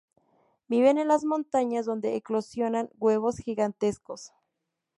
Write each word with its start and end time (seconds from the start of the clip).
Viven 0.67 0.97
en 0.97 1.07
las 1.09 1.23
montañas 1.25 1.85
donde 1.85 2.15
eclosionan 2.15 2.89
huevos 2.97 3.37
gigantescos. 3.37 4.33